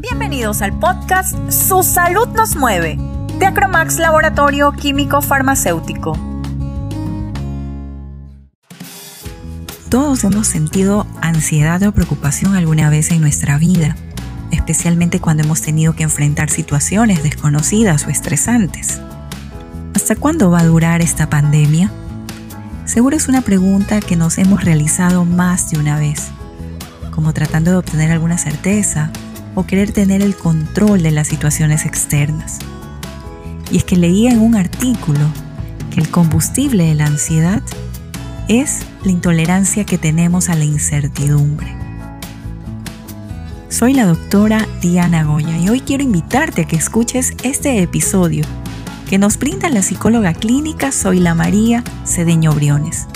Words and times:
Bienvenidos 0.00 0.62
al 0.62 0.78
podcast 0.78 1.36
Su 1.50 1.82
salud 1.82 2.26
nos 2.28 2.56
mueve, 2.56 2.98
de 3.38 3.44
Acromax 3.44 3.98
Laboratorio 3.98 4.72
Químico 4.72 5.20
Farmacéutico. 5.20 6.16
Todos 9.90 10.24
hemos 10.24 10.46
sentido 10.46 11.06
ansiedad 11.20 11.82
o 11.82 11.92
preocupación 11.92 12.54
alguna 12.54 12.88
vez 12.88 13.10
en 13.10 13.20
nuestra 13.20 13.58
vida, 13.58 13.94
especialmente 14.50 15.20
cuando 15.20 15.42
hemos 15.42 15.60
tenido 15.60 15.94
que 15.94 16.04
enfrentar 16.04 16.48
situaciones 16.48 17.22
desconocidas 17.22 18.06
o 18.06 18.08
estresantes. 18.08 19.02
¿Hasta 19.94 20.16
cuándo 20.16 20.50
va 20.50 20.60
a 20.60 20.64
durar 20.64 21.02
esta 21.02 21.28
pandemia? 21.28 21.92
Seguro 22.86 23.18
es 23.18 23.28
una 23.28 23.42
pregunta 23.42 24.00
que 24.00 24.16
nos 24.16 24.38
hemos 24.38 24.64
realizado 24.64 25.26
más 25.26 25.70
de 25.70 25.78
una 25.78 25.98
vez, 25.98 26.30
como 27.10 27.34
tratando 27.34 27.72
de 27.72 27.76
obtener 27.76 28.10
alguna 28.10 28.38
certeza 28.38 29.12
o 29.60 29.66
querer 29.66 29.92
tener 29.92 30.22
el 30.22 30.34
control 30.34 31.02
de 31.02 31.10
las 31.10 31.28
situaciones 31.28 31.84
externas. 31.84 32.58
Y 33.70 33.76
es 33.76 33.84
que 33.84 33.96
leía 33.96 34.30
en 34.30 34.40
un 34.40 34.54
artículo 34.54 35.20
que 35.90 36.00
el 36.00 36.10
combustible 36.10 36.86
de 36.86 36.94
la 36.94 37.04
ansiedad 37.04 37.62
es 38.48 38.80
la 39.04 39.12
intolerancia 39.12 39.84
que 39.84 39.98
tenemos 39.98 40.48
a 40.48 40.54
la 40.54 40.64
incertidumbre. 40.64 41.76
Soy 43.68 43.92
la 43.92 44.06
doctora 44.06 44.66
Diana 44.80 45.24
Goya 45.24 45.58
y 45.58 45.68
hoy 45.68 45.80
quiero 45.80 46.02
invitarte 46.02 46.62
a 46.62 46.66
que 46.66 46.76
escuches 46.76 47.34
este 47.42 47.82
episodio 47.82 48.44
que 49.10 49.18
nos 49.18 49.38
brinda 49.38 49.68
la 49.68 49.82
psicóloga 49.82 50.32
clínica 50.32 50.90
Soy 50.90 51.20
la 51.20 51.34
María 51.34 51.84
Cedeño 52.06 52.52
Briones, 52.54 53.06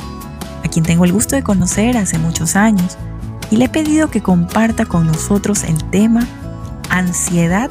a 0.63 0.69
quien 0.69 0.85
tengo 0.85 1.07
el 1.07 1.13
gusto 1.13 1.37
de 1.37 1.43
conocer 1.43 1.97
hace 1.97 2.19
muchos 2.19 2.55
años 2.55 2.99
y 3.55 3.57
le 3.57 3.67
he 3.67 3.69
pedido 3.69 4.11
que 4.11 4.21
comparta 4.21 4.85
con 4.85 5.07
nosotros 5.07 5.63
el 5.63 5.79
tema 5.91 6.27
ansiedad 6.91 7.71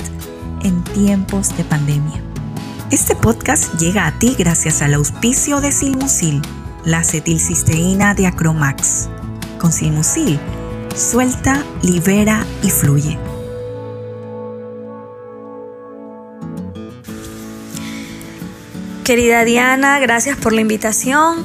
en 0.63 0.81
tiempos 0.81 1.57
de 1.57 1.65
pandemia. 1.65 2.23
Este 2.89 3.17
podcast 3.17 3.73
llega 3.81 4.07
a 4.07 4.17
ti 4.17 4.33
gracias 4.39 4.81
al 4.81 4.93
auspicio 4.93 5.59
de 5.59 5.73
Silmusil, 5.73 6.41
la 6.85 6.99
acetilcisteína 6.99 8.13
de 8.13 8.27
Acromax. 8.27 9.09
Con 9.59 9.73
Silmusil, 9.73 10.39
suelta, 10.95 11.61
libera 11.81 12.45
y 12.63 12.69
fluye. 12.69 13.19
Querida 19.03 19.43
Diana, 19.43 19.99
gracias 19.99 20.37
por 20.37 20.53
la 20.53 20.61
invitación. 20.61 21.43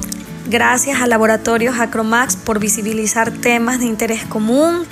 Gracias 0.49 0.99
a 0.99 1.05
Laboratorios 1.05 1.79
Acromax 1.79 2.35
por 2.35 2.57
visibilizar 2.57 3.29
temas 3.29 3.79
de 3.79 3.85
interés 3.85 4.25
común 4.25 4.83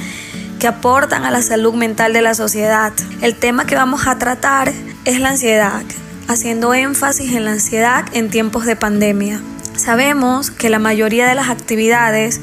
que 0.59 0.67
aportan 0.67 1.25
a 1.25 1.31
la 1.31 1.41
salud 1.41 1.73
mental 1.73 2.14
de 2.14 2.22
la 2.22 2.36
sociedad. 2.36 2.94
El 3.23 3.33
tema 3.33 3.66
que 3.66 3.73
vamos 3.73 4.05
a 4.05 4.19
tratar 4.19 4.72
es 5.05 5.19
la 5.19 5.30
ansiedad, 5.30 5.81
haciendo 6.27 6.75
énfasis 6.75 7.33
en 7.33 7.45
la 7.45 7.53
ansiedad 7.53 8.05
en 8.14 8.30
tiempos 8.30 8.67
de 8.67 8.75
pandemia. 8.75 9.41
Sabemos 9.75 10.52
que 10.52 10.69
la 10.69 10.77
mayoría 10.77 11.27
de 11.27 11.33
las 11.33 11.49
actividades 11.49 12.39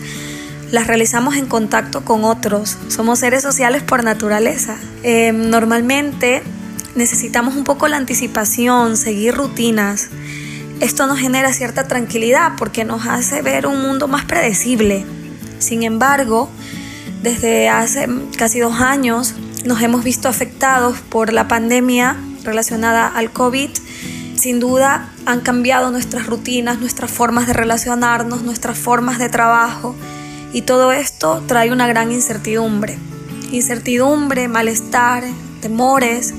las 0.72 0.88
realizamos 0.88 1.36
en 1.36 1.46
contacto 1.46 2.04
con 2.04 2.24
otros. 2.24 2.78
Somos 2.88 3.20
seres 3.20 3.44
sociales 3.44 3.84
por 3.84 4.02
naturaleza. 4.02 4.76
Eh, 5.04 5.30
normalmente 5.30 6.42
necesitamos 6.96 7.54
un 7.54 7.62
poco 7.62 7.86
la 7.86 7.96
anticipación, 7.96 8.96
seguir 8.96 9.36
rutinas 9.36 10.08
esto 10.80 11.06
nos 11.06 11.19
genera 11.19 11.53
cierta 11.53 11.86
tranquilidad 11.86 12.53
porque 12.58 12.84
nos 12.84 13.06
hace 13.06 13.42
ver 13.42 13.67
un 13.67 13.80
mundo 13.83 14.08
más 14.08 14.25
predecible. 14.25 15.05
Sin 15.58 15.83
embargo, 15.83 16.50
desde 17.22 17.69
hace 17.69 18.08
casi 18.36 18.61
dos 18.61 18.80
años 18.80 19.34
nos 19.64 19.80
hemos 19.80 20.05
visto 20.05 20.28
afectados 20.28 20.98
por 20.98 21.33
la 21.33 21.48
pandemia 21.48 22.17
relacionada 22.42 23.06
al 23.06 23.33
COVID. 23.33 23.70
Sin 24.36 24.61
duda 24.61 25.08
han 25.25 25.41
cambiado 25.41 25.91
nuestras 25.91 26.27
rutinas, 26.27 26.80
nuestras 26.80 27.11
formas 27.11 27.47
de 27.47 27.55
relacionarnos, 27.55 28.42
nuestras 28.42 28.77
formas 28.77 29.18
de 29.18 29.29
trabajo 29.29 29.95
y 30.52 30.63
todo 30.63 30.92
esto 30.92 31.42
trae 31.46 31.73
una 31.73 31.86
gran 31.86 32.13
incertidumbre. 32.13 32.98
Incertidumbre, 33.51 34.48
malestar, 34.48 35.24
temores 35.63 36.34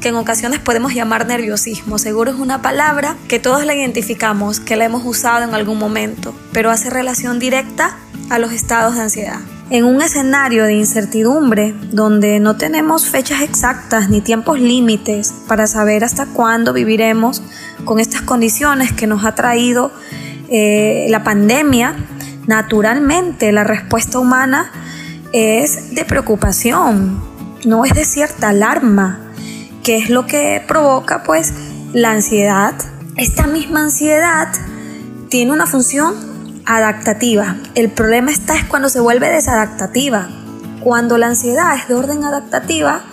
que 0.00 0.08
en 0.08 0.16
ocasiones 0.16 0.60
podemos 0.60 0.94
llamar 0.94 1.26
nerviosismo. 1.26 1.98
Seguro 1.98 2.30
es 2.30 2.38
una 2.38 2.62
palabra 2.62 3.16
que 3.28 3.38
todos 3.38 3.64
la 3.64 3.74
identificamos, 3.74 4.60
que 4.60 4.76
la 4.76 4.84
hemos 4.84 5.04
usado 5.04 5.44
en 5.44 5.54
algún 5.54 5.78
momento, 5.78 6.34
pero 6.52 6.70
hace 6.70 6.90
relación 6.90 7.38
directa 7.38 7.96
a 8.30 8.38
los 8.38 8.52
estados 8.52 8.94
de 8.94 9.02
ansiedad. 9.02 9.40
En 9.68 9.84
un 9.84 10.00
escenario 10.00 10.64
de 10.64 10.74
incertidumbre, 10.74 11.74
donde 11.90 12.38
no 12.38 12.56
tenemos 12.56 13.06
fechas 13.06 13.42
exactas 13.42 14.08
ni 14.08 14.20
tiempos 14.20 14.60
límites 14.60 15.34
para 15.48 15.66
saber 15.66 16.04
hasta 16.04 16.26
cuándo 16.26 16.72
viviremos 16.72 17.42
con 17.84 17.98
estas 17.98 18.22
condiciones 18.22 18.92
que 18.92 19.08
nos 19.08 19.24
ha 19.24 19.34
traído 19.34 19.90
eh, 20.48 21.06
la 21.08 21.24
pandemia, 21.24 21.96
naturalmente 22.46 23.50
la 23.50 23.64
respuesta 23.64 24.20
humana 24.20 24.70
es 25.32 25.94
de 25.94 26.04
preocupación, 26.04 27.20
no 27.64 27.84
es 27.84 27.92
de 27.92 28.04
cierta 28.04 28.50
alarma, 28.50 29.25
¿Qué 29.86 29.98
es 29.98 30.10
lo 30.10 30.26
que 30.26 30.60
provoca 30.66 31.22
pues 31.22 31.52
la 31.92 32.10
ansiedad? 32.10 32.74
Esta 33.16 33.46
misma 33.46 33.82
ansiedad 33.82 34.48
tiene 35.28 35.52
una 35.52 35.68
función 35.68 36.12
adaptativa. 36.64 37.54
El 37.76 37.92
problema 37.92 38.32
está 38.32 38.56
es 38.56 38.64
cuando 38.64 38.88
se 38.88 38.98
vuelve 38.98 39.30
desadaptativa. 39.30 40.28
Cuando 40.80 41.18
la 41.18 41.28
ansiedad 41.28 41.76
es 41.76 41.86
de 41.86 41.94
orden 41.94 42.24
adaptativa, 42.24 43.04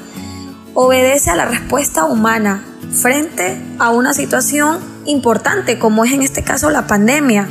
obedece 0.74 1.30
a 1.30 1.36
la 1.36 1.46
respuesta 1.46 2.06
humana 2.06 2.64
frente 2.92 3.56
a 3.78 3.92
una 3.92 4.16
situación 4.16 4.80
importante 5.06 5.78
como 5.78 6.06
es 6.06 6.12
en 6.12 6.24
este 6.24 6.42
caso 6.42 6.72
la 6.72 6.88
pandemia. 6.88 7.50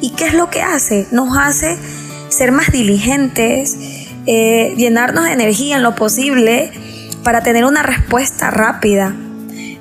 ¿Y 0.00 0.12
qué 0.12 0.28
es 0.28 0.32
lo 0.32 0.48
que 0.48 0.62
hace? 0.62 1.08
Nos 1.12 1.36
hace 1.36 1.76
ser 2.30 2.52
más 2.52 2.72
diligentes, 2.72 3.76
eh, 4.24 4.72
llenarnos 4.78 5.24
de 5.24 5.32
energía 5.32 5.76
en 5.76 5.82
lo 5.82 5.94
posible 5.94 6.72
para 7.22 7.42
tener 7.42 7.64
una 7.64 7.82
respuesta 7.82 8.50
rápida, 8.50 9.14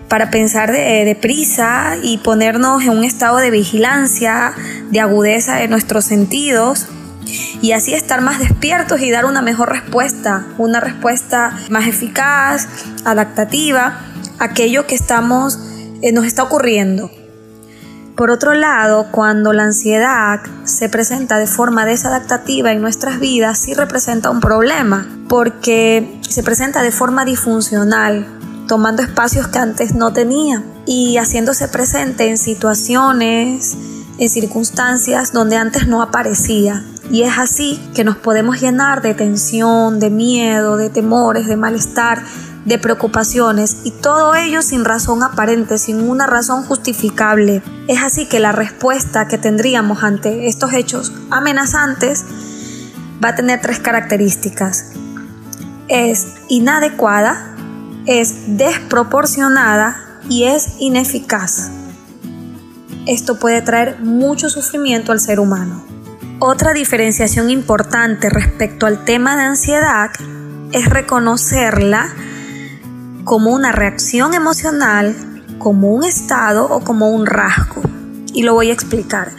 para 0.08 0.30
pensar 0.30 0.72
deprisa 0.72 1.96
de 2.00 2.08
y 2.08 2.18
ponernos 2.18 2.84
en 2.84 2.90
un 2.90 3.04
estado 3.04 3.38
de 3.38 3.50
vigilancia, 3.50 4.54
de 4.90 5.00
agudeza 5.00 5.56
de 5.56 5.68
nuestros 5.68 6.06
sentidos 6.06 6.88
y 7.62 7.72
así 7.72 7.94
estar 7.94 8.22
más 8.22 8.40
despiertos 8.40 9.02
y 9.02 9.12
dar 9.12 9.26
una 9.26 9.42
mejor 9.42 9.70
respuesta, 9.70 10.46
una 10.58 10.80
respuesta 10.80 11.58
más 11.70 11.88
eficaz, 11.88 12.68
adaptativa, 13.06 14.02
a 14.40 14.46
aquello 14.46 14.88
que 14.88 14.96
estamos, 14.96 15.60
eh, 16.02 16.12
nos 16.12 16.26
está 16.26 16.44
ocurriendo. 16.44 17.12
Por 18.22 18.30
otro 18.30 18.54
lado, 18.54 19.08
cuando 19.10 19.52
la 19.52 19.64
ansiedad 19.64 20.42
se 20.64 20.90
presenta 20.90 21.40
de 21.40 21.48
forma 21.48 21.88
desadaptativa 21.88 22.72
en 22.72 22.80
nuestras 22.80 23.20
vidas, 23.20 23.58
sí 23.58 23.74
representa 23.74 24.30
un 24.30 24.40
problema, 24.40 25.08
porque 25.28 26.20
se 26.30 26.44
presenta 26.44 26.84
de 26.84 26.92
forma 26.92 27.26
disfuncional, 27.26 28.28
tomando 28.68 29.02
espacios 29.02 29.48
que 29.48 29.58
antes 29.58 29.96
no 29.96 30.14
tenía 30.14 30.62
y 30.86 31.18
haciéndose 31.18 31.68
presente 31.68 32.30
en 32.30 32.38
situaciones, 32.38 33.76
en 34.20 34.30
circunstancias 34.30 35.34
donde 35.34 35.56
antes 35.56 35.88
no 35.88 36.04
aparecía. 36.04 36.86
Y 37.10 37.24
es 37.24 37.40
así 37.40 37.82
que 37.96 38.04
nos 38.04 38.18
podemos 38.18 38.62
llenar 38.62 39.02
de 39.02 39.16
tensión, 39.16 40.00
de 40.00 40.12
miedo, 40.12 40.78
de 40.78 40.92
temores, 40.92 41.48
de 41.48 41.58
malestar, 41.58 42.22
de 42.66 42.78
preocupaciones 42.78 43.78
y 43.84 43.92
todo 43.92 44.36
ello 44.36 44.62
sin 44.62 44.86
razón 44.86 45.24
aparente, 45.24 45.78
sin 45.78 46.08
una 46.08 46.28
razón 46.28 46.64
justificable. 46.64 47.64
Es 47.88 48.02
así 48.02 48.28
que 48.28 48.40
la 48.40 48.52
respuesta 48.52 49.28
que 49.28 49.38
tendríamos 49.38 50.04
ante 50.04 50.48
estos 50.48 50.74
hechos 50.74 51.12
amenazantes 51.30 52.26
va 53.24 53.30
a 53.30 53.36
tener 53.36 53.62
tres 53.62 53.80
características. 53.80 54.92
Es 55.88 56.36
inadecuada, 56.50 57.56
es 58.06 58.58
desproporcionada 58.58 60.20
y 60.30 60.44
es 60.44 60.76
ineficaz. 60.80 61.72
Esto 63.08 63.40
puede 63.40 63.62
traer 63.62 64.00
mucho 64.00 64.50
sufrimiento 64.50 65.12
al 65.12 65.20
ser 65.20 65.40
humano. 65.40 65.84
Otra 66.40 66.74
diferenciación 66.74 67.50
importante 67.50 68.30
respecto 68.30 68.86
al 68.86 69.04
tema 69.06 69.36
de 69.36 69.44
ansiedad 69.44 70.12
es 70.72 70.88
reconocerla 70.88 72.14
como 73.24 73.52
una 73.52 73.72
reacción 73.72 74.34
emocional, 74.34 75.16
como 75.58 75.94
un 75.94 76.04
estado 76.04 76.66
o 76.66 76.82
como 76.82 77.10
un 77.10 77.26
rasgo. 77.26 77.82
Y 78.34 78.44
lo 78.44 78.54
voy 78.54 78.70
a 78.70 78.74
explicar. 78.74 79.32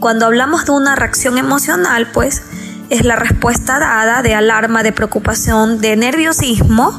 Cuando 0.00 0.26
hablamos 0.26 0.66
de 0.66 0.72
una 0.72 0.94
reacción 0.94 1.38
emocional, 1.38 2.08
pues 2.12 2.42
es 2.90 3.04
la 3.04 3.16
respuesta 3.16 3.78
dada 3.78 4.22
de 4.22 4.34
alarma, 4.34 4.82
de 4.82 4.92
preocupación, 4.92 5.80
de 5.80 5.96
nerviosismo 5.96 6.92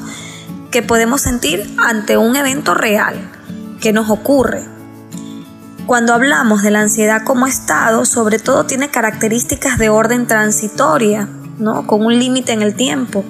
que 0.72 0.82
podemos 0.82 1.22
sentir 1.22 1.76
ante 1.78 2.18
un 2.18 2.36
evento 2.36 2.74
real 2.74 3.16
que 3.80 3.94
nos 3.94 4.10
ocurre. 4.10 4.64
Cuando 5.86 6.14
hablamos 6.14 6.64
de 6.64 6.72
la 6.72 6.82
ansiedad 6.82 7.24
como 7.24 7.48
estado, 7.48 8.04
sobre 8.04 8.40
todo 8.40 8.66
tiene 8.66 8.90
características 8.90 9.78
de 9.78 9.88
orden 9.90 10.28
transitoria, 10.28 11.30
¿no? 11.60 11.88
con 11.88 12.06
un 12.06 12.20
límite 12.20 12.52
en 12.52 12.62
el 12.62 12.76
tiempo. 12.76 13.24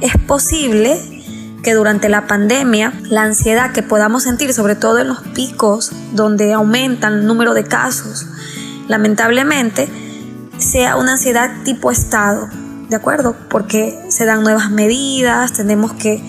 Es 0.00 0.16
posible 0.16 1.15
que 1.62 1.74
durante 1.74 2.08
la 2.08 2.26
pandemia 2.26 2.92
la 3.04 3.22
ansiedad 3.22 3.72
que 3.72 3.82
podamos 3.82 4.22
sentir, 4.22 4.52
sobre 4.52 4.76
todo 4.76 4.98
en 4.98 5.08
los 5.08 5.20
picos 5.20 5.92
donde 6.12 6.52
aumentan 6.52 7.14
el 7.14 7.26
número 7.26 7.54
de 7.54 7.64
casos, 7.64 8.26
lamentablemente, 8.88 9.88
sea 10.58 10.96
una 10.96 11.12
ansiedad 11.12 11.50
tipo 11.64 11.90
estado, 11.90 12.48
¿de 12.88 12.96
acuerdo? 12.96 13.36
Porque 13.48 13.98
se 14.08 14.24
dan 14.24 14.42
nuevas 14.42 14.70
medidas, 14.70 15.52
tenemos 15.52 15.92
que 15.92 16.22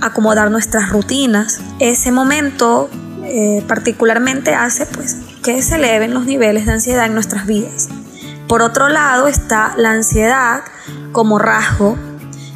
acomodar 0.00 0.50
nuestras 0.50 0.90
rutinas. 0.90 1.60
Ese 1.80 2.12
momento 2.12 2.88
eh, 3.24 3.64
particularmente 3.66 4.54
hace 4.54 4.86
pues 4.86 5.16
que 5.42 5.62
se 5.62 5.76
eleven 5.76 6.14
los 6.14 6.26
niveles 6.26 6.66
de 6.66 6.72
ansiedad 6.72 7.06
en 7.06 7.14
nuestras 7.14 7.46
vidas. 7.46 7.88
Por 8.48 8.62
otro 8.62 8.88
lado 8.88 9.26
está 9.26 9.74
la 9.76 9.90
ansiedad 9.90 10.62
como 11.12 11.38
rasgo 11.38 11.96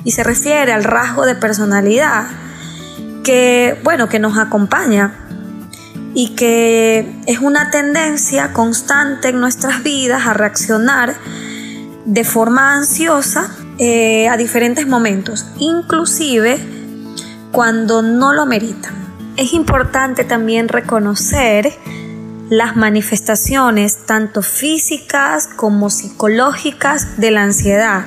y 0.05 0.13
se 0.13 0.23
refiere 0.25 0.73
al 0.73 0.85
rasgo 0.85 1.27
de 1.27 1.35
personalidad 1.35 2.27
que, 3.23 3.79
bueno, 3.85 4.09
que 4.09 4.19
nos 4.19 4.39
acompaña 4.39 5.15
y 6.15 6.35
que 6.35 7.23
es 7.27 7.39
una 7.39 7.71
tendencia 7.71 8.53
constante 8.53 9.29
en 9.29 9.41
nuestras 9.41 9.83
vidas 9.83 10.27
a 10.27 10.35
reaccionar 10.35 11.15
de 12.05 12.25
forma 12.25 12.75
ansiosa 12.75 13.55
eh, 13.79 14.29
a 14.29 14.37
diferentes 14.37 14.87
momentos, 14.87 15.47
inclusive 15.59 16.59
cuando 17.53 18.03
no 18.03 18.33
lo 18.33 18.47
meritan. 18.47 18.95
Es 19.37 19.53
importante 19.53 20.25
también 20.25 20.69
reconocer 20.69 21.73
las 22.51 22.75
manifestaciones 22.75 24.07
tanto 24.07 24.43
físicas 24.43 25.47
como 25.47 25.89
psicológicas 25.89 27.19
de 27.19 27.31
la 27.31 27.45
ansiedad. 27.45 28.07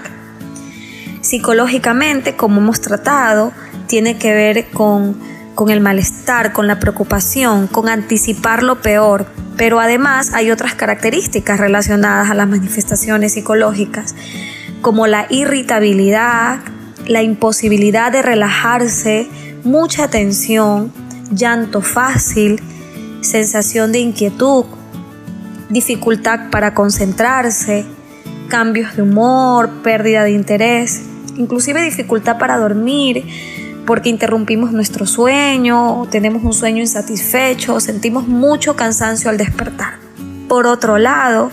Psicológicamente, 1.34 2.36
como 2.36 2.62
hemos 2.62 2.80
tratado, 2.80 3.54
tiene 3.88 4.20
que 4.20 4.36
ver 4.36 4.70
con, 4.70 5.18
con 5.56 5.72
el 5.72 5.82
malestar, 5.82 6.54
con 6.54 6.68
la 6.68 6.80
preocupación, 6.80 7.66
con 7.66 7.90
anticipar 7.90 8.62
lo 8.62 8.84
peor, 8.84 9.26
pero 9.58 9.80
además 9.80 10.32
hay 10.36 10.52
otras 10.52 10.76
características 10.76 11.60
relacionadas 11.60 12.30
a 12.30 12.36
las 12.36 12.48
manifestaciones 12.48 13.34
psicológicas, 13.34 14.14
como 14.84 15.08
la 15.08 15.26
irritabilidad, 15.32 16.60
la 17.08 17.24
imposibilidad 17.24 18.12
de 18.12 18.22
relajarse, 18.22 19.28
mucha 19.64 20.12
tensión, 20.12 20.94
llanto 21.32 21.82
fácil, 21.82 22.62
sensación 23.22 23.92
de 23.92 23.98
inquietud, 23.98 24.66
dificultad 25.72 26.52
para 26.52 26.76
concentrarse, 26.76 27.88
cambios 28.50 28.96
de 28.96 29.02
humor, 29.02 29.72
pérdida 29.82 30.24
de 30.26 30.30
interés, 30.34 31.10
inclusive 31.38 31.82
dificultad 31.82 32.38
para 32.38 32.58
dormir 32.58 33.26
porque 33.86 34.10
interrumpimos 34.10 34.72
nuestro 34.72 35.06
sueño, 35.06 36.08
tenemos 36.10 36.44
un 36.44 36.54
sueño 36.54 36.80
insatisfecho, 36.80 37.80
sentimos 37.80 38.28
mucho 38.28 38.76
cansancio 38.76 39.30
al 39.30 39.38
despertar. 39.38 39.96
Por 40.48 40.68
otro 40.68 40.98
lado, 40.98 41.52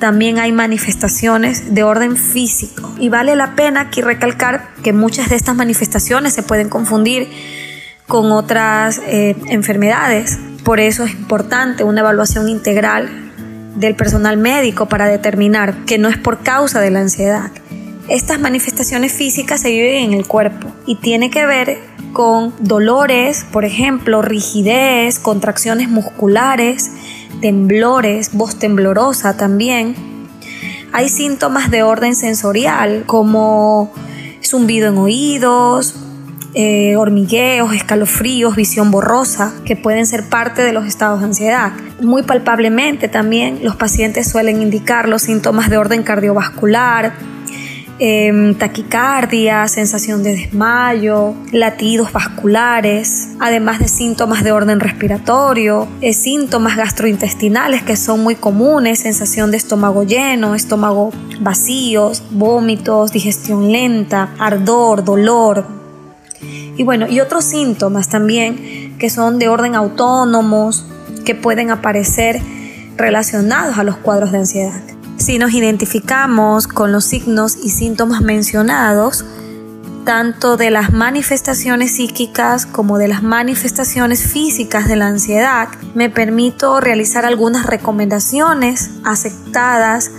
también 0.00 0.38
hay 0.38 0.50
manifestaciones 0.50 1.74
de 1.74 1.84
orden 1.84 2.16
físico 2.16 2.92
y 2.98 3.08
vale 3.08 3.36
la 3.36 3.54
pena 3.54 3.82
aquí 3.82 4.00
recalcar 4.00 4.70
que 4.82 4.92
muchas 4.92 5.28
de 5.28 5.36
estas 5.36 5.54
manifestaciones 5.54 6.32
se 6.32 6.42
pueden 6.42 6.68
confundir 6.68 7.28
con 8.06 8.32
otras 8.32 9.00
eh, 9.06 9.36
enfermedades 9.48 10.38
por 10.68 10.80
eso 10.80 11.04
es 11.04 11.14
importante 11.14 11.82
una 11.82 12.00
evaluación 12.00 12.46
integral 12.46 13.08
del 13.76 13.94
personal 13.94 14.36
médico 14.36 14.84
para 14.84 15.06
determinar 15.06 15.86
que 15.86 15.96
no 15.96 16.08
es 16.08 16.18
por 16.18 16.40
causa 16.40 16.78
de 16.78 16.90
la 16.90 17.00
ansiedad. 17.00 17.50
Estas 18.08 18.40
manifestaciones 18.40 19.12
físicas 19.12 19.60
se 19.60 19.70
viven 19.70 20.04
en 20.04 20.12
el 20.14 20.26
cuerpo 20.26 20.68
y 20.86 20.94
tiene 20.94 21.30
que 21.30 21.44
ver 21.44 21.78
con 22.14 22.54
dolores, 22.58 23.44
por 23.52 23.66
ejemplo, 23.66 24.22
rigidez, 24.22 25.18
contracciones 25.18 25.90
musculares, 25.90 26.90
temblores, 27.42 28.32
voz 28.32 28.58
temblorosa 28.58 29.36
también. 29.36 29.94
Hay 30.92 31.10
síntomas 31.10 31.70
de 31.70 31.82
orden 31.82 32.14
sensorial 32.14 33.04
como 33.04 33.92
zumbido 34.42 34.88
en 34.88 34.96
oídos, 34.96 35.94
eh, 36.54 36.96
hormigueos, 36.96 37.74
escalofríos, 37.74 38.56
visión 38.56 38.90
borrosa, 38.90 39.52
que 39.66 39.76
pueden 39.76 40.06
ser 40.06 40.24
parte 40.30 40.62
de 40.62 40.72
los 40.72 40.86
estados 40.86 41.20
de 41.20 41.26
ansiedad. 41.26 41.72
Muy 42.00 42.22
palpablemente 42.22 43.08
también 43.08 43.60
los 43.62 43.76
pacientes 43.76 44.30
suelen 44.30 44.62
indicar 44.62 45.10
los 45.10 45.22
síntomas 45.22 45.68
de 45.68 45.76
orden 45.76 46.02
cardiovascular, 46.02 47.12
em, 47.98 48.54
taquicardia, 48.54 49.66
sensación 49.68 50.22
de 50.22 50.32
desmayo, 50.32 51.34
latidos 51.52 52.12
vasculares, 52.12 53.28
además 53.40 53.78
de 53.78 53.88
síntomas 53.88 54.44
de 54.44 54.52
orden 54.52 54.80
respiratorio, 54.80 55.88
eh, 56.00 56.12
síntomas 56.12 56.76
gastrointestinales 56.76 57.82
que 57.82 57.96
son 57.96 58.22
muy 58.22 58.34
comunes, 58.34 59.00
sensación 59.00 59.50
de 59.50 59.56
estómago 59.56 60.04
lleno, 60.04 60.54
estómago 60.54 61.12
vacíos, 61.40 62.22
vómitos, 62.30 63.12
digestión 63.12 63.72
lenta, 63.72 64.30
ardor, 64.38 65.04
dolor, 65.04 65.78
y 66.76 66.84
bueno, 66.84 67.06
y 67.08 67.20
otros 67.20 67.44
síntomas 67.44 68.08
también 68.08 68.96
que 68.98 69.10
son 69.10 69.38
de 69.38 69.48
orden 69.48 69.74
autónomos, 69.74 70.86
que 71.24 71.34
pueden 71.34 71.70
aparecer 71.70 72.40
relacionados 72.96 73.78
a 73.78 73.84
los 73.84 73.96
cuadros 73.96 74.32
de 74.32 74.38
ansiedad. 74.38 74.80
Si 75.28 75.38
nos 75.38 75.52
identificamos 75.52 76.66
con 76.66 76.90
los 76.90 77.04
signos 77.04 77.58
y 77.62 77.68
síntomas 77.68 78.22
mencionados, 78.22 79.26
tanto 80.06 80.56
de 80.56 80.70
las 80.70 80.90
manifestaciones 80.90 81.96
psíquicas 81.96 82.64
como 82.64 82.96
de 82.96 83.08
las 83.08 83.22
manifestaciones 83.22 84.22
físicas 84.22 84.88
de 84.88 84.96
la 84.96 85.08
ansiedad, 85.08 85.68
me 85.94 86.08
permito 86.08 86.80
realizar 86.80 87.26
algunas 87.26 87.66
recomendaciones 87.66 88.88
aceptadas 89.04 90.10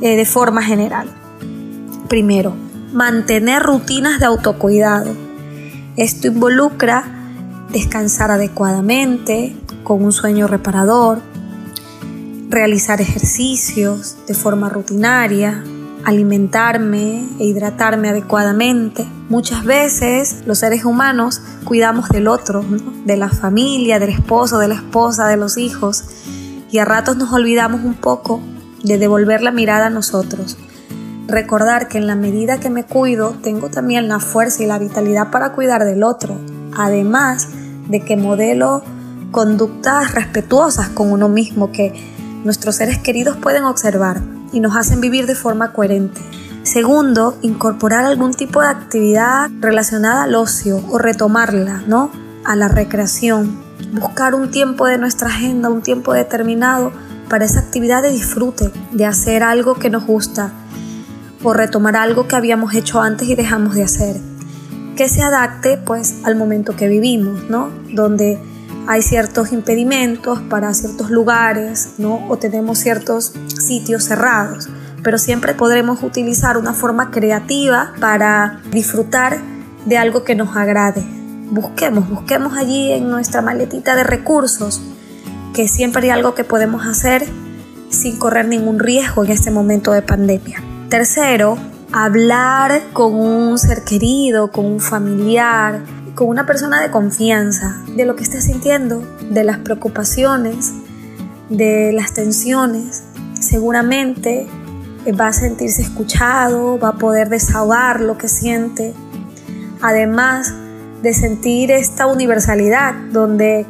eh, 0.00 0.16
de 0.16 0.24
forma 0.24 0.62
general. 0.62 1.06
Primero, 2.08 2.56
mantener 2.94 3.62
rutinas 3.62 4.20
de 4.20 4.24
autocuidado. 4.24 5.14
Esto 5.98 6.28
involucra 6.28 7.04
descansar 7.72 8.30
adecuadamente, 8.30 9.54
con 9.84 10.02
un 10.02 10.12
sueño 10.12 10.46
reparador, 10.46 11.20
realizar 12.48 13.00
ejercicios 13.00 14.16
de 14.26 14.34
forma 14.34 14.68
rutinaria, 14.68 15.64
alimentarme 16.04 17.26
e 17.38 17.44
hidratarme 17.44 18.08
adecuadamente. 18.08 19.04
Muchas 19.28 19.64
veces 19.64 20.42
los 20.46 20.58
seres 20.58 20.84
humanos 20.84 21.40
cuidamos 21.64 22.08
del 22.08 22.28
otro, 22.28 22.64
de 23.04 23.16
la 23.16 23.28
familia, 23.28 23.98
del 23.98 24.10
esposo, 24.10 24.58
de 24.58 24.68
la 24.68 24.74
esposa, 24.74 25.26
de 25.26 25.36
los 25.36 25.58
hijos, 25.58 26.04
y 26.70 26.78
a 26.78 26.84
ratos 26.84 27.16
nos 27.16 27.32
olvidamos 27.32 27.82
un 27.82 27.94
poco 27.94 28.40
de 28.82 28.98
devolver 28.98 29.42
la 29.42 29.50
mirada 29.50 29.86
a 29.86 29.90
nosotros 29.90 30.56
recordar 31.28 31.88
que 31.88 31.98
en 31.98 32.06
la 32.06 32.14
medida 32.14 32.60
que 32.60 32.70
me 32.70 32.84
cuido, 32.84 33.34
tengo 33.42 33.68
también 33.68 34.08
la 34.08 34.20
fuerza 34.20 34.62
y 34.62 34.66
la 34.66 34.78
vitalidad 34.78 35.30
para 35.30 35.52
cuidar 35.52 35.84
del 35.84 36.02
otro, 36.02 36.38
además 36.76 37.48
de 37.88 38.00
que 38.00 38.16
modelo 38.16 38.82
conductas 39.32 40.14
respetuosas 40.14 40.88
con 40.88 41.12
uno 41.12 41.28
mismo 41.28 41.72
que 41.72 42.15
nuestros 42.44 42.76
seres 42.76 42.98
queridos 42.98 43.36
pueden 43.36 43.64
observar 43.64 44.22
y 44.52 44.60
nos 44.60 44.76
hacen 44.76 45.00
vivir 45.00 45.26
de 45.26 45.34
forma 45.34 45.72
coherente. 45.72 46.20
Segundo, 46.62 47.38
incorporar 47.42 48.04
algún 48.04 48.34
tipo 48.34 48.60
de 48.60 48.68
actividad 48.68 49.50
relacionada 49.60 50.24
al 50.24 50.34
ocio 50.34 50.82
o 50.90 50.98
retomarla, 50.98 51.84
¿no? 51.86 52.10
A 52.44 52.56
la 52.56 52.68
recreación. 52.68 53.56
Buscar 53.92 54.34
un 54.34 54.50
tiempo 54.50 54.86
de 54.86 54.98
nuestra 54.98 55.28
agenda, 55.28 55.68
un 55.68 55.82
tiempo 55.82 56.12
determinado 56.12 56.92
para 57.28 57.44
esa 57.44 57.60
actividad 57.60 58.02
de 58.02 58.10
disfrute, 58.10 58.70
de 58.92 59.06
hacer 59.06 59.42
algo 59.42 59.74
que 59.74 59.90
nos 59.90 60.06
gusta, 60.06 60.52
o 61.42 61.52
retomar 61.52 61.96
algo 61.96 62.26
que 62.26 62.36
habíamos 62.36 62.74
hecho 62.74 63.00
antes 63.00 63.28
y 63.28 63.36
dejamos 63.36 63.74
de 63.74 63.84
hacer. 63.84 64.16
Que 64.96 65.08
se 65.08 65.22
adapte 65.22 65.78
pues 65.78 66.16
al 66.24 66.36
momento 66.36 66.74
que 66.74 66.88
vivimos, 66.88 67.48
¿no? 67.48 67.70
Donde 67.92 68.40
hay 68.86 69.02
ciertos 69.02 69.52
impedimentos 69.52 70.40
para 70.40 70.72
ciertos 70.74 71.10
lugares, 71.10 71.94
¿no? 71.98 72.26
O 72.28 72.36
tenemos 72.36 72.78
ciertos 72.78 73.32
sitios 73.48 74.04
cerrados, 74.04 74.68
pero 75.02 75.18
siempre 75.18 75.54
podremos 75.54 76.02
utilizar 76.02 76.56
una 76.56 76.72
forma 76.72 77.10
creativa 77.10 77.92
para 78.00 78.60
disfrutar 78.70 79.38
de 79.84 79.98
algo 79.98 80.24
que 80.24 80.34
nos 80.34 80.56
agrade. 80.56 81.04
Busquemos, 81.50 82.08
busquemos 82.08 82.56
allí 82.56 82.92
en 82.92 83.08
nuestra 83.08 83.42
maletita 83.42 83.96
de 83.96 84.04
recursos 84.04 84.82
que 85.54 85.68
siempre 85.68 86.02
hay 86.02 86.10
algo 86.10 86.34
que 86.34 86.44
podemos 86.44 86.86
hacer 86.86 87.24
sin 87.88 88.18
correr 88.18 88.46
ningún 88.46 88.78
riesgo 88.78 89.24
en 89.24 89.30
este 89.30 89.50
momento 89.50 89.92
de 89.92 90.02
pandemia. 90.02 90.62
Tercero, 90.88 91.56
hablar 91.92 92.82
con 92.92 93.14
un 93.14 93.58
ser 93.58 93.84
querido, 93.84 94.50
con 94.50 94.66
un 94.66 94.80
familiar, 94.80 95.82
con 96.16 96.28
una 96.28 96.46
persona 96.46 96.80
de 96.80 96.90
confianza 96.90 97.76
de 97.94 98.06
lo 98.06 98.16
que 98.16 98.24
está 98.24 98.40
sintiendo, 98.40 99.02
de 99.30 99.44
las 99.44 99.58
preocupaciones, 99.58 100.72
de 101.50 101.92
las 101.92 102.14
tensiones. 102.14 103.04
Seguramente 103.38 104.48
va 105.20 105.28
a 105.28 105.32
sentirse 105.34 105.82
escuchado, 105.82 106.78
va 106.78 106.88
a 106.88 106.94
poder 106.94 107.28
desahogar 107.28 108.00
lo 108.00 108.16
que 108.16 108.28
siente. 108.28 108.94
Además, 109.82 110.54
de 111.02 111.12
sentir 111.12 111.70
esta 111.70 112.06
universalidad 112.06 112.94
donde 113.12 113.66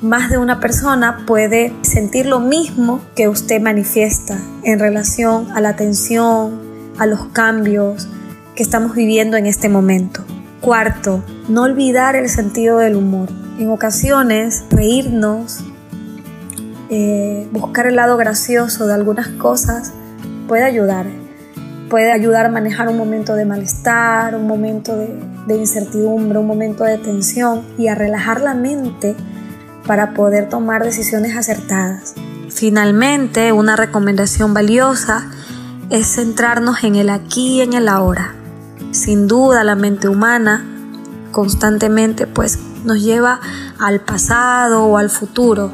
más 0.00 0.30
de 0.30 0.38
una 0.38 0.60
persona 0.60 1.24
puede 1.26 1.74
sentir 1.82 2.24
lo 2.24 2.40
mismo 2.40 3.02
que 3.14 3.28
usted 3.28 3.60
manifiesta 3.60 4.38
en 4.64 4.78
relación 4.78 5.52
a 5.52 5.60
la 5.60 5.76
tensión, 5.76 6.58
a 6.98 7.04
los 7.04 7.26
cambios 7.26 8.08
que 8.54 8.62
estamos 8.62 8.94
viviendo 8.94 9.36
en 9.36 9.44
este 9.44 9.68
momento. 9.68 10.24
Cuarto, 10.62 11.22
no 11.48 11.62
olvidar 11.62 12.16
el 12.16 12.28
sentido 12.28 12.78
del 12.78 12.96
humor. 12.96 13.28
En 13.58 13.70
ocasiones, 13.70 14.64
reírnos, 14.70 15.64
eh, 16.90 17.48
buscar 17.52 17.86
el 17.86 17.96
lado 17.96 18.16
gracioso 18.16 18.86
de 18.86 18.94
algunas 18.94 19.28
cosas 19.28 19.92
puede 20.48 20.64
ayudar. 20.64 21.06
Puede 21.88 22.12
ayudar 22.12 22.46
a 22.46 22.48
manejar 22.48 22.88
un 22.88 22.96
momento 22.96 23.34
de 23.34 23.44
malestar, 23.44 24.34
un 24.34 24.46
momento 24.46 24.96
de, 24.96 25.14
de 25.46 25.56
incertidumbre, 25.56 26.38
un 26.38 26.46
momento 26.46 26.84
de 26.84 26.98
tensión 26.98 27.62
y 27.76 27.88
a 27.88 27.94
relajar 27.94 28.40
la 28.40 28.54
mente 28.54 29.14
para 29.86 30.14
poder 30.14 30.48
tomar 30.48 30.84
decisiones 30.84 31.36
acertadas. 31.36 32.14
Finalmente, 32.48 33.52
una 33.52 33.76
recomendación 33.76 34.54
valiosa 34.54 35.30
es 35.90 36.06
centrarnos 36.14 36.84
en 36.84 36.96
el 36.96 37.10
aquí 37.10 37.56
y 37.56 37.60
en 37.62 37.72
el 37.74 37.88
ahora. 37.88 38.34
Sin 38.92 39.26
duda, 39.26 39.64
la 39.64 39.74
mente 39.74 40.08
humana 40.08 40.71
constantemente 41.32 42.26
pues 42.26 42.58
nos 42.84 43.02
lleva 43.02 43.40
al 43.78 44.00
pasado 44.00 44.84
o 44.84 44.98
al 44.98 45.10
futuro 45.10 45.72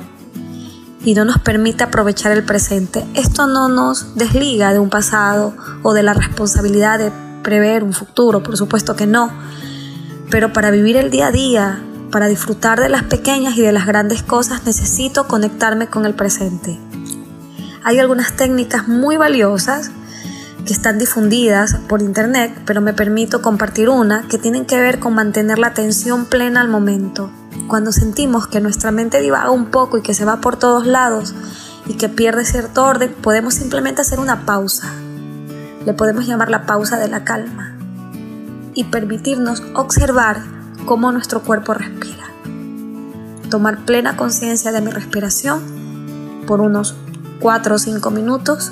y 1.04 1.14
no 1.14 1.24
nos 1.24 1.38
permite 1.38 1.84
aprovechar 1.84 2.32
el 2.32 2.44
presente. 2.44 3.06
Esto 3.14 3.46
no 3.46 3.68
nos 3.68 4.14
desliga 4.16 4.72
de 4.72 4.78
un 4.78 4.90
pasado 4.90 5.54
o 5.82 5.92
de 5.92 6.02
la 6.02 6.14
responsabilidad 6.14 6.98
de 6.98 7.12
prever 7.42 7.84
un 7.84 7.92
futuro, 7.92 8.42
por 8.42 8.56
supuesto 8.56 8.96
que 8.96 9.06
no. 9.06 9.30
Pero 10.30 10.52
para 10.52 10.70
vivir 10.70 10.96
el 10.96 11.10
día 11.10 11.28
a 11.28 11.32
día, 11.32 11.82
para 12.10 12.26
disfrutar 12.26 12.80
de 12.80 12.88
las 12.88 13.04
pequeñas 13.04 13.56
y 13.56 13.62
de 13.62 13.72
las 13.72 13.86
grandes 13.86 14.22
cosas 14.22 14.64
necesito 14.64 15.28
conectarme 15.28 15.88
con 15.88 16.06
el 16.06 16.14
presente. 16.14 16.78
Hay 17.84 17.98
algunas 17.98 18.36
técnicas 18.36 18.88
muy 18.88 19.16
valiosas 19.16 19.90
que 20.68 20.75
están 20.75 20.98
difundidas 20.98 21.76
por 21.88 22.02
internet, 22.02 22.52
pero 22.66 22.82
me 22.82 22.92
permito 22.92 23.40
compartir 23.40 23.88
una 23.88 24.28
que 24.28 24.37
tienen 24.37 24.66
que 24.66 24.78
ver 24.78 24.98
con 24.98 25.14
mantener 25.14 25.58
la 25.58 25.68
atención 25.68 26.26
plena 26.26 26.60
al 26.60 26.68
momento. 26.68 27.30
Cuando 27.68 27.90
sentimos 27.90 28.46
que 28.48 28.60
nuestra 28.60 28.92
mente 28.92 29.22
divaga 29.22 29.50
un 29.50 29.70
poco 29.70 29.96
y 29.96 30.02
que 30.02 30.12
se 30.12 30.26
va 30.26 30.42
por 30.42 30.58
todos 30.58 30.87
lados 30.87 31.34
y 31.87 31.94
que 31.94 32.10
pierde 32.10 32.44
cierto 32.44 32.84
orden, 32.84 33.14
podemos 33.22 33.54
simplemente 33.54 34.02
hacer 34.02 34.20
una 34.20 34.44
pausa. 34.44 34.92
Le 35.87 35.94
podemos 35.94 36.26
llamar 36.26 36.50
la 36.50 36.66
pausa 36.66 36.98
de 36.98 37.08
la 37.08 37.25
calma 37.25 37.75
y 38.75 38.84
permitirnos 38.84 39.62
observar 39.72 40.42
cómo 40.84 41.10
nuestro 41.12 41.40
cuerpo 41.40 41.72
respira. 41.72 42.26
Tomar 43.48 43.87
plena 43.87 44.18
conciencia 44.18 44.70
de 44.70 44.82
mi 44.82 44.90
respiración 44.90 45.62
por 46.46 46.60
unos 46.60 46.94
4 47.40 47.75
o 47.75 47.78
5 47.78 48.10
minutos 48.10 48.70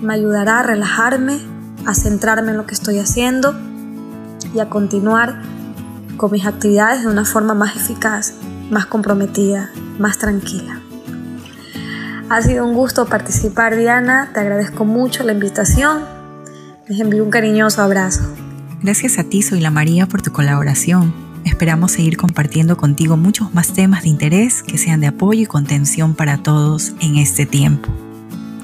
me 0.00 0.14
ayudará 0.14 0.60
a 0.60 0.62
relajarme, 0.62 1.40
a 1.86 1.94
centrarme 1.94 2.52
en 2.52 2.56
lo 2.56 2.66
que 2.66 2.74
estoy 2.74 2.98
haciendo 2.98 3.54
y 4.54 4.60
a 4.60 4.68
continuar 4.68 5.42
con 6.16 6.32
mis 6.32 6.46
actividades 6.46 7.02
de 7.02 7.08
una 7.08 7.24
forma 7.24 7.54
más 7.54 7.76
eficaz, 7.76 8.34
más 8.70 8.86
comprometida, 8.86 9.70
más 9.98 10.18
tranquila. 10.18 10.80
Ha 12.28 12.42
sido 12.42 12.66
un 12.66 12.74
gusto 12.74 13.06
participar, 13.06 13.76
Diana. 13.76 14.30
Te 14.34 14.40
agradezco 14.40 14.84
mucho 14.84 15.24
la 15.24 15.32
invitación. 15.32 16.02
Les 16.86 17.00
envío 17.00 17.24
un 17.24 17.30
cariñoso 17.30 17.82
abrazo. 17.82 18.22
Gracias 18.82 19.18
a 19.18 19.24
ti, 19.24 19.42
Soy 19.42 19.60
la 19.60 19.70
María, 19.70 20.06
por 20.06 20.22
tu 20.22 20.30
colaboración. 20.32 21.14
Esperamos 21.44 21.92
seguir 21.92 22.16
compartiendo 22.16 22.76
contigo 22.76 23.16
muchos 23.16 23.54
más 23.54 23.72
temas 23.72 24.02
de 24.02 24.10
interés 24.10 24.62
que 24.62 24.76
sean 24.76 25.00
de 25.00 25.06
apoyo 25.06 25.42
y 25.42 25.46
contención 25.46 26.14
para 26.14 26.42
todos 26.42 26.92
en 27.00 27.16
este 27.16 27.46
tiempo. 27.46 27.88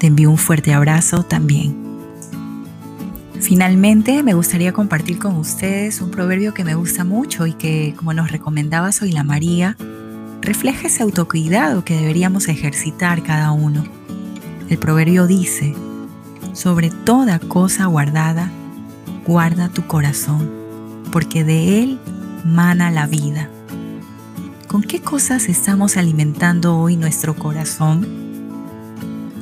Te 0.05 0.09
envío 0.09 0.29
un 0.29 0.37
fuerte 0.37 0.71
abrazo 0.71 1.23
también. 1.23 1.75
Finalmente, 3.41 4.21
me 4.21 4.35
gustaría 4.35 4.71
compartir 4.71 5.17
con 5.17 5.35
ustedes 5.35 5.99
un 5.99 6.11
proverbio 6.11 6.53
que 6.53 6.63
me 6.63 6.75
gusta 6.75 7.03
mucho 7.03 7.47
y 7.47 7.53
que, 7.53 7.95
como 7.97 8.13
nos 8.13 8.29
recomendaba 8.29 8.91
Soy 8.91 9.11
la 9.11 9.23
María, 9.23 9.75
refleja 10.41 10.85
ese 10.89 11.01
autocuidado 11.01 11.83
que 11.83 11.97
deberíamos 11.97 12.49
ejercitar 12.49 13.23
cada 13.23 13.51
uno. 13.51 13.83
El 14.69 14.77
proverbio 14.77 15.25
dice, 15.25 15.73
sobre 16.53 16.91
toda 16.91 17.39
cosa 17.39 17.87
guardada, 17.87 18.51
guarda 19.25 19.69
tu 19.69 19.87
corazón, 19.87 20.51
porque 21.11 21.43
de 21.43 21.81
él 21.81 21.99
mana 22.43 22.91
la 22.91 23.07
vida. 23.07 23.49
¿Con 24.67 24.83
qué 24.83 25.01
cosas 25.01 25.49
estamos 25.49 25.97
alimentando 25.97 26.77
hoy 26.77 26.95
nuestro 26.95 27.33
corazón? 27.33 28.24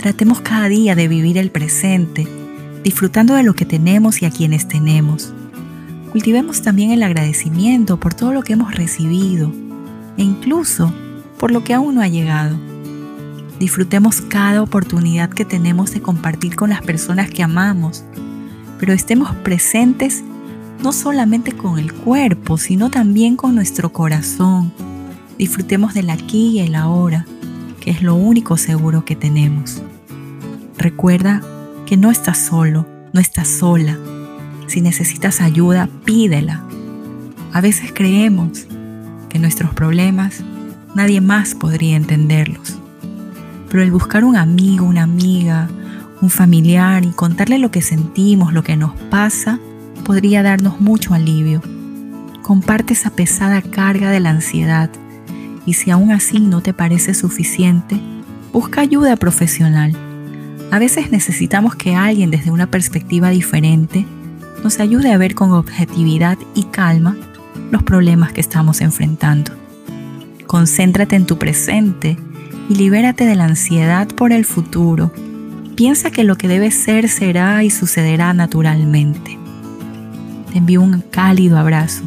Tratemos 0.03 0.41
cada 0.41 0.69
día 0.69 0.93
de 0.93 1.07
vivir 1.07 1.39
el 1.39 1.49
presente, 1.49 2.27
disfrutando 2.83 3.33
de 3.33 3.41
lo 3.41 3.55
que 3.55 3.65
tenemos 3.65 4.21
y 4.21 4.25
a 4.25 4.29
quienes 4.29 4.67
tenemos. 4.67 5.33
Cultivemos 6.11 6.61
también 6.61 6.91
el 6.91 7.01
agradecimiento 7.01 7.99
por 7.99 8.13
todo 8.13 8.33
lo 8.33 8.43
que 8.43 8.53
hemos 8.53 8.75
recibido 8.75 9.51
e 10.17 10.21
incluso 10.21 10.93
por 11.39 11.49
lo 11.49 11.63
que 11.63 11.73
aún 11.73 11.95
no 11.95 12.01
ha 12.01 12.07
llegado. 12.07 12.55
Disfrutemos 13.59 14.21
cada 14.21 14.61
oportunidad 14.61 15.31
que 15.31 15.45
tenemos 15.45 15.91
de 15.91 16.01
compartir 16.01 16.55
con 16.55 16.69
las 16.69 16.83
personas 16.83 17.31
que 17.31 17.41
amamos 17.41 18.03
pero 18.83 18.91
estemos 18.91 19.33
presentes 19.35 20.25
no 20.83 20.91
solamente 20.91 21.53
con 21.53 21.79
el 21.79 21.93
cuerpo, 21.93 22.57
sino 22.57 22.91
también 22.91 23.37
con 23.37 23.55
nuestro 23.55 23.93
corazón. 23.93 24.73
Disfrutemos 25.37 25.93
del 25.93 26.09
aquí 26.09 26.49
y 26.49 26.59
el 26.59 26.75
ahora, 26.75 27.25
que 27.79 27.91
es 27.91 28.01
lo 28.01 28.15
único 28.15 28.57
seguro 28.57 29.05
que 29.05 29.15
tenemos. 29.15 29.81
Recuerda 30.83 31.39
que 31.85 31.95
no 31.95 32.11
estás 32.11 32.37
solo, 32.37 32.85
no 33.13 33.21
estás 33.21 33.47
sola. 33.47 33.97
Si 34.67 34.81
necesitas 34.81 35.39
ayuda, 35.39 35.87
pídela. 36.03 36.61
A 37.53 37.61
veces 37.61 37.93
creemos 37.95 38.67
que 39.29 39.39
nuestros 39.39 39.73
problemas 39.73 40.43
nadie 40.93 41.21
más 41.21 41.55
podría 41.55 41.95
entenderlos. 41.95 42.77
Pero 43.69 43.81
el 43.81 43.91
buscar 43.91 44.25
un 44.25 44.35
amigo, 44.35 44.85
una 44.85 45.03
amiga, 45.03 45.69
un 46.19 46.29
familiar 46.29 47.05
y 47.05 47.11
contarle 47.11 47.59
lo 47.59 47.71
que 47.71 47.81
sentimos, 47.81 48.51
lo 48.51 48.65
que 48.65 48.75
nos 48.75 48.91
pasa, 49.09 49.61
podría 50.03 50.43
darnos 50.43 50.81
mucho 50.81 51.13
alivio. 51.13 51.61
Comparte 52.41 52.91
esa 52.91 53.09
pesada 53.09 53.61
carga 53.61 54.11
de 54.11 54.19
la 54.19 54.31
ansiedad 54.31 54.89
y 55.65 55.75
si 55.75 55.91
aún 55.91 56.11
así 56.11 56.41
no 56.41 56.59
te 56.59 56.73
parece 56.73 57.13
suficiente, 57.13 58.01
busca 58.51 58.81
ayuda 58.81 59.15
profesional. 59.15 59.95
A 60.73 60.79
veces 60.79 61.11
necesitamos 61.11 61.75
que 61.75 61.93
alguien 61.93 62.31
desde 62.31 62.49
una 62.49 62.65
perspectiva 62.65 63.29
diferente 63.29 64.07
nos 64.63 64.79
ayude 64.79 65.13
a 65.13 65.19
ver 65.19 65.35
con 65.35 65.51
objetividad 65.51 66.39
y 66.55 66.63
calma 66.63 67.15
los 67.69 67.83
problemas 67.83 68.31
que 68.31 68.41
estamos 68.41 68.81
enfrentando. 68.81 69.51
Concéntrate 70.47 71.15
en 71.15 71.27
tu 71.27 71.37
presente 71.37 72.17
y 72.69 72.73
libérate 72.73 73.27
de 73.27 73.35
la 73.35 73.45
ansiedad 73.45 74.07
por 74.07 74.33
el 74.33 74.45
futuro 74.45 75.11
Piensa 75.75 76.09
que 76.09 76.23
lo 76.23 76.37
que 76.37 76.47
debe 76.47 76.71
ser 76.71 77.07
será 77.07 77.63
y 77.63 77.69
sucederá 77.69 78.33
naturalmente. 78.33 79.37
Te 80.51 80.57
envío 80.57 80.81
un 80.81 81.01
cálido 81.01 81.59
abrazo. 81.59 82.03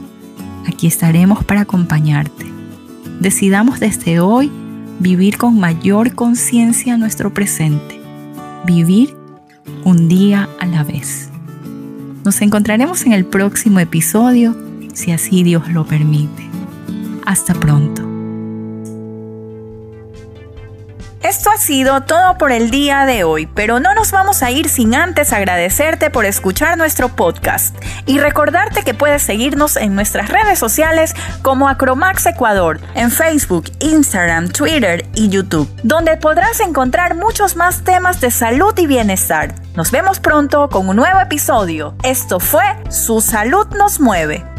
Aquí 0.67 0.89
estaremos 0.89 1.45
para 1.45 1.61
acompañarte. 1.61 2.47
Decidamos 3.21 3.79
desde 3.79 4.19
hoy 4.19 4.51
vivir 4.99 5.39
con 5.39 5.61
mayor 5.61 6.17
conciencia 6.17 6.97
nuestro 6.97 7.33
presente. 7.33 7.96
Vivir 8.67 9.17
un 9.85 10.09
día 10.09 10.49
a 10.59 10.67
la 10.67 10.83
vez. 10.83 11.31
Nos 12.25 12.43
encontraremos 12.43 13.07
en 13.07 13.13
el 13.13 13.25
próximo 13.25 13.79
episodio, 13.79 14.57
si 14.93 15.13
así 15.13 15.45
Dios 15.45 15.69
lo 15.69 15.87
permite. 15.87 16.43
Hasta 17.25 17.55
pronto. 17.55 18.06
Ha 21.57 21.59
sido 21.59 22.03
todo 22.03 22.37
por 22.37 22.53
el 22.53 22.71
día 22.71 23.07
de 23.07 23.25
hoy, 23.25 23.47
pero 23.47 23.81
no 23.81 23.95
nos 23.95 24.11
vamos 24.11 24.43
a 24.43 24.51
ir 24.51 24.69
sin 24.69 24.95
antes 24.95 25.33
agradecerte 25.33 26.11
por 26.11 26.27
escuchar 26.27 26.77
nuestro 26.77 27.09
podcast 27.09 27.75
y 28.05 28.19
recordarte 28.19 28.83
que 28.83 28.93
puedes 28.93 29.23
seguirnos 29.23 29.79
en 29.79 29.95
nuestras 29.95 30.29
redes 30.29 30.59
sociales 30.59 31.15
como 31.41 31.71
Acromax 31.71 32.27
Ecuador, 32.27 32.79
en 32.95 33.11
Facebook, 33.11 33.73
Instagram, 33.79 34.49
Twitter 34.49 35.07
y 35.15 35.31
YouTube, 35.31 35.67
donde 35.83 36.19
podrás 36.19 36.61
encontrar 36.61 37.15
muchos 37.15 37.57
más 37.57 37.85
temas 37.85 38.21
de 38.21 38.31
salud 38.31 38.75
y 38.77 38.87
bienestar. 38.87 39.55
Nos 39.77 39.91
vemos 39.91 40.21
pronto 40.21 40.69
con 40.69 40.87
un 40.91 40.97
nuevo 40.97 41.21
episodio. 41.21 41.95
Esto 42.03 42.39
fue 42.39 42.65
Su 42.91 43.23
salud 43.23 43.67
nos 43.69 43.99
mueve. 43.99 44.56